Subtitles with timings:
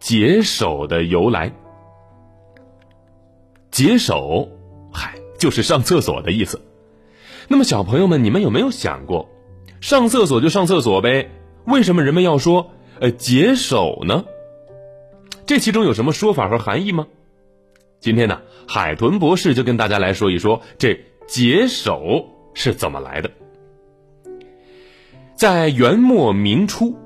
[0.00, 1.52] 解手的由来。
[3.70, 4.48] 解手，
[4.92, 6.60] 嗨，就是上厕所的意思。
[7.48, 9.28] 那么，小朋友们，你们有没有想过，
[9.80, 11.30] 上厕所就上厕所呗？
[11.66, 12.70] 为什么人们要说
[13.00, 14.24] 呃解手呢？
[15.46, 17.06] 这其中有什么说法和含义吗？
[18.00, 23.30] 今天呢，海豚博士就跟大家来说一说这解手是怎么来的。
[25.34, 26.96] 在元末明初，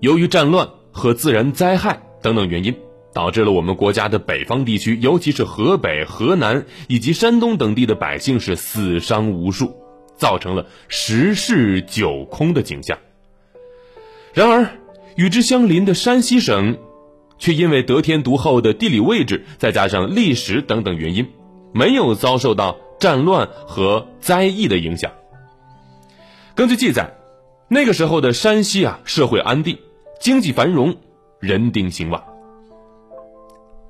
[0.00, 2.74] 由于战乱和自然灾害等等原因，
[3.12, 9.76] 导致了我们国家的北方地区，尤其是河北、河南以及山东等地的百姓是死伤无数，
[10.16, 12.98] 造成了十室九空的景象。
[14.32, 14.70] 然而，
[15.16, 16.78] 与之相邻的山西省，
[17.38, 21.28] 却因为得天独厚的地理位置，再加上历史等等原因，
[21.74, 25.12] 没有遭受到战乱和灾疫的影响。
[26.54, 27.18] 根据记载。
[27.66, 29.78] 那个时候的山西啊，社会安定，
[30.20, 30.96] 经济繁荣，
[31.40, 32.22] 人丁兴旺。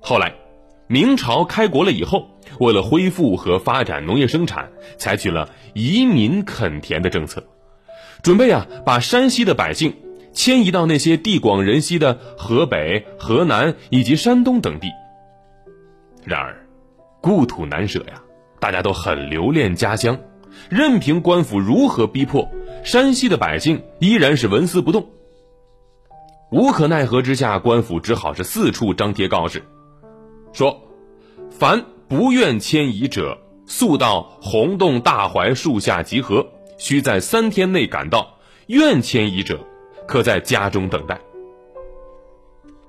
[0.00, 0.34] 后来，
[0.88, 2.28] 明朝开国了以后，
[2.60, 7.44] 为了恢复和发展农业生产，采取了移民垦田的政策，
[8.22, 9.94] 准备啊把山西的百姓
[10.32, 14.88] 迁移到那些地广人稀的河北、河南以及山东等地。
[16.24, 16.66] 然而，
[17.20, 18.22] 故土难舍呀，
[18.60, 20.18] 大家都很留恋家乡。
[20.70, 22.48] 任凭官府如何逼迫，
[22.82, 25.06] 山西的百姓依然是纹丝不动。
[26.50, 29.64] 无可奈何之下，官府只好是四处张贴告示，
[30.52, 30.80] 说
[31.50, 36.46] ：“凡不愿迁移者，速到红洞大槐树下集合，
[36.78, 39.58] 需在三天内赶到；愿迁移者，
[40.06, 41.20] 可在家中等待。”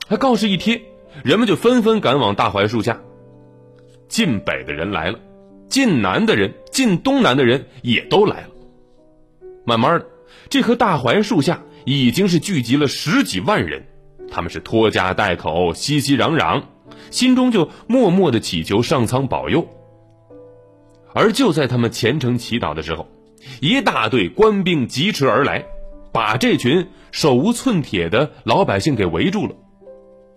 [0.07, 0.79] 他告示一贴，
[1.23, 3.01] 人们就纷纷赶往大槐树下。
[4.07, 5.19] 晋北的人来了。
[5.67, 8.49] 晋南的人、晋东南的人也都来了。
[9.65, 10.05] 慢慢的，
[10.47, 13.87] 这棵大槐树下已经是聚集了十几万人，
[14.29, 16.63] 他们是拖家带口、熙熙攘攘，
[17.11, 19.65] 心中就默默的祈求上苍保佑。
[21.13, 23.07] 而就在他们虔诚祈祷的时候，
[23.61, 25.63] 一大队官兵疾驰而来，
[26.11, 29.55] 把这群手无寸铁的老百姓给围住了，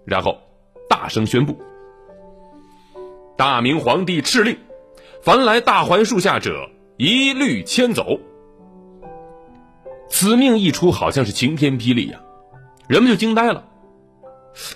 [0.06, 0.38] 然后
[0.88, 1.60] 大声宣布
[3.36, 4.56] ：“大明皇帝敕令。”
[5.24, 8.20] 凡来大槐树下者，一律迁走。
[10.20, 12.20] 此命一出，好像是晴天霹雳呀，
[12.90, 13.64] 人们就惊呆了，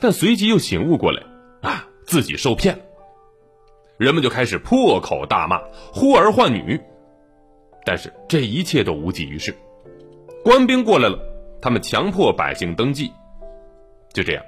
[0.00, 1.22] 但随即又醒悟过来，
[1.60, 2.82] 啊，自己受骗了。
[3.98, 5.60] 人们就开始破口大骂，
[5.92, 6.80] 呼儿唤女，
[7.84, 9.54] 但是这一切都无济于事。
[10.42, 11.18] 官兵过来了，
[11.60, 13.12] 他们强迫百姓登记，
[14.14, 14.42] 就这样，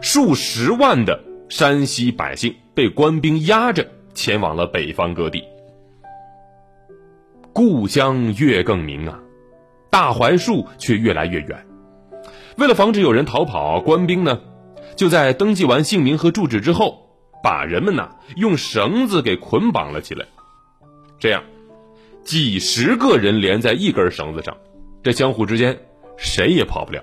[0.00, 3.86] 数十万的山西百姓被官兵压着。
[4.14, 5.44] 前往了北方各地，
[7.52, 9.20] 故乡月更明啊，
[9.94, 11.64] 大槐树却越来越远。
[12.58, 14.40] 为了防止有人逃跑，官兵呢
[14.96, 17.08] 就在登记完姓名和住址之后，
[17.44, 20.26] 把人们呢用绳子给捆绑了起来。
[21.20, 21.44] 这样，
[22.24, 24.56] 几十个人连在一根绳子上，
[25.04, 25.78] 这相互之间
[26.16, 27.00] 谁也跑不了。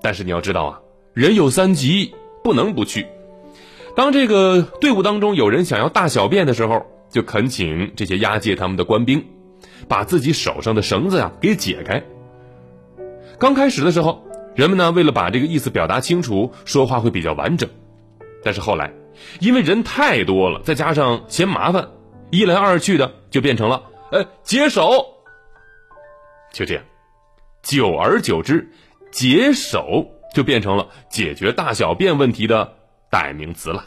[0.00, 0.80] 但是你要知道啊，
[1.12, 3.06] 人有三急，不能不去。
[3.94, 9.22] 当这个队伍当中有人想要大小便的时候，就恳请这些押解他们的官兵，
[9.86, 12.02] 把自己手上的绳子呀给解开。
[13.38, 14.24] 刚开始的时候，
[14.54, 17.68] 人们呢为了把这个意思表达清楚，说话会比较完整。
[18.42, 18.92] 但是后来，
[19.40, 21.88] 因为人太多了，再加上嫌麻烦，
[22.30, 24.90] 一来二去的就变成了“呃解手”。
[26.52, 26.84] 就这样，
[27.62, 28.70] 久而久之
[29.12, 32.74] ，“解手”就变成了解决大小便问题的。
[33.10, 33.86] 代名词了。